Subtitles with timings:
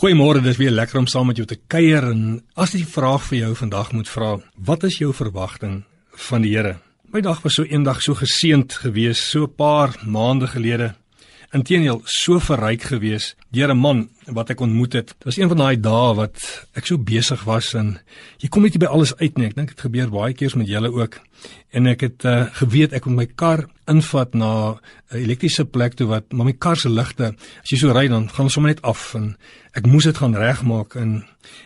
[0.00, 2.20] Goeiemôre, dis weer lekker om saam met jou te kuier en
[2.56, 5.74] as die vraag vir jou vandag moet vra, wat is jou verwagting
[6.30, 6.78] van die Here?
[7.12, 10.94] My dag was so eendag so geseënd geweest, so 'n paar maande gelede.
[11.50, 15.06] Inteendeel, so verryk geweest deur 'n man wat ek ontmoet het.
[15.06, 17.98] Dit was een van daai dae wat ek so besig was en
[18.38, 19.46] jy kom net nie by alles uit nie.
[19.46, 21.20] Ek dink dit gebeur baie keer met julle ook.
[21.72, 24.78] En ek het uh, geweet ek moet my kar invat na
[25.10, 28.28] 'n elektriese plek toe wat maar my kar se ligte, as jy so ry dan
[28.28, 29.36] gaan sommer net af en
[29.74, 31.24] ek moes dit gaan regmaak en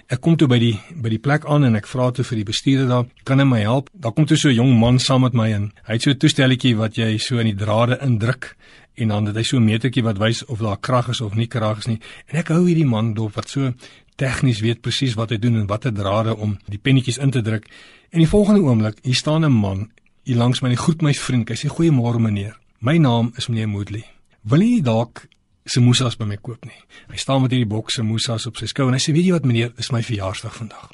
[0.09, 2.45] ek kom toe by die by die plek aan en ek vra toe vir die
[2.45, 3.91] bestuurder daar, kan hy my help?
[3.93, 6.19] Daar kom toe so 'n jong man saam met my en hy het so 'n
[6.19, 8.57] toestelletjie wat jy so in die drade indruk
[8.95, 11.47] en dan het hy so 'n metertjie wat wys of daar krag is of nie
[11.47, 12.01] krag is nie.
[12.27, 13.73] En ek hou hierdie man dop wat so
[14.17, 17.67] tegnies weet presies wat hy doen en watter drade om die pennetjies in te druk.
[18.11, 19.91] En die volgende oomblik, hier staan 'n man
[20.25, 21.49] hier langs my, 'n groet my vriend.
[21.49, 22.57] Hy sê goeiemôre meneer.
[22.81, 24.05] My naam is meneer Moodley.
[24.43, 25.27] Wil jy dalk
[25.65, 26.81] samosas by my koop nie?
[27.09, 29.45] Hy staan met hierdie boks samosas op sy skou en hy sê weet jy wat
[29.45, 30.91] meneer, dis my verjaarsdag vandag.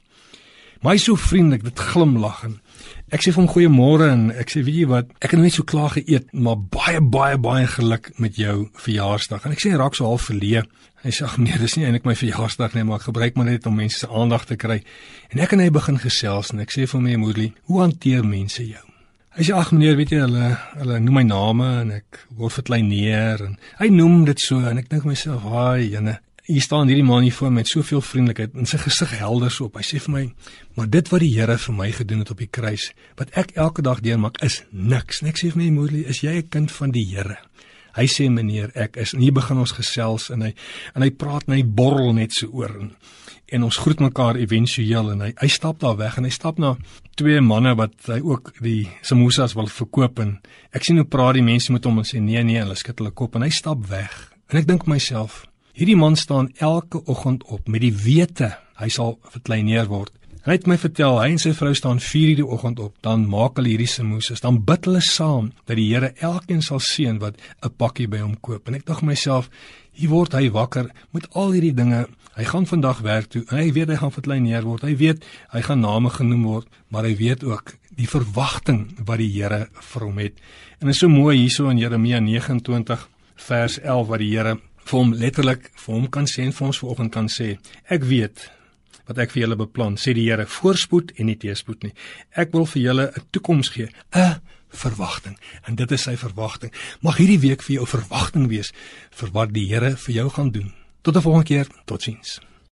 [0.80, 2.54] My so vriendelik, dit glimlag en
[3.12, 5.66] ek sê vir hom goeiemôre en ek sê weet jy wat, ek het net so
[5.68, 9.44] klaar geëet, maar baie baie baie geluk met jou verjaarsdag.
[9.44, 10.62] En ek sê raak so half verleë.
[11.04, 13.68] Hy sê ag nee, dis nie eintlik my verjaarsdag nie, maar ek gebruik maar net
[13.68, 14.78] om mense se aandag te kry.
[15.34, 18.64] En ek en hy begin gesels en ek sê vir hom, Moodley, hoe hanteer mense
[18.64, 18.86] jou?
[19.36, 20.48] Hy sê ag meneer, weet jy hulle
[20.80, 24.88] hulle noem my name en ek word verkleineer en hy noem dit so en ek
[24.88, 26.16] dink myself, "Haai, jene,
[26.50, 29.76] Hier staan hierdie man hier voor met soveel vriendelikheid en sy gesig helder so op.
[29.78, 30.22] Hy sê vir my,
[30.74, 33.82] "Maar dit wat die Here vir my gedoen het op die kruis, wat ek elke
[33.82, 37.04] dag deurmaak, is niks." Net sê vir my, "Moedlie, is jy 'n kind van die
[37.04, 37.38] Here?"
[37.94, 40.54] Hy sê, "Meneer, ek is." En hier begin ons gesels en hy
[40.94, 42.96] en hy praat en hy borrel net so oor en,
[43.48, 46.76] en ons groet mekaar éventueel en hy hy stap daar weg en hy stap na
[47.14, 50.40] twee manne wat hy ook die samosas wil verkoop en
[50.72, 53.10] ek sien hoe praat die mense met hom en sê, "Nee, nee," hulle skud hulle
[53.10, 54.32] kop en hy stap weg.
[54.48, 59.18] En ek dink myself, Hierdie man staan elke oggend op met die wete hy sal
[59.30, 60.12] verkleineer word.
[60.40, 63.58] Hy het my vertel hy en sy vrou staan 4:00 die oggend op, dan maak
[63.60, 67.70] hulle hierdie samosas, dan bid hulle saam dat die Here elkeen sal seën wat 'n
[67.76, 68.68] pakkie by hom koop.
[68.68, 69.50] En ek dink myself,
[69.92, 72.06] hier word hy wakker met al hierdie dinge.
[72.36, 74.82] Hy gaan vandag werk toe en hy weet hy gaan verkleineer word.
[74.82, 79.32] Hy weet hy gaan name genoem word, maar hy weet ook die verwagting wat die
[79.32, 80.32] Here vir hom het.
[80.80, 84.58] En dit is so mooi hierso in Jeremia 29 vers 11 wat die Here
[84.90, 87.52] vir hom letterlik vir hom kan sê en vir ons vanoggend kan sê
[87.94, 88.48] ek weet
[89.10, 91.94] wat ek vir julle beplan sê die Here voorspoed en nie teëspoed nie.
[92.38, 94.40] Ek wil vir julle 'n toekoms gee 'n
[94.70, 95.36] verwagting.
[95.66, 96.72] En dit is sy verwagting.
[97.02, 98.72] Mag hierdie week vir jou verwagting wees
[99.10, 100.72] vir wat die Here vir jou gaan doen.
[101.02, 101.66] Tot 'n volgende keer.
[101.86, 102.40] Totsiens